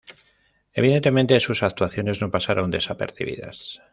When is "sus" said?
1.39-1.61